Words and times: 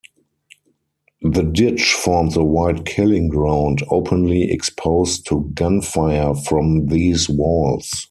The 1.21 1.43
ditch 1.43 1.93
forms 1.93 2.35
a 2.35 2.43
wide 2.43 2.87
killing 2.87 3.27
ground 3.29 3.83
openly 3.91 4.49
exposed 4.51 5.27
to 5.27 5.51
gunfire 5.53 6.33
from 6.33 6.87
these 6.87 7.29
walls. 7.29 7.91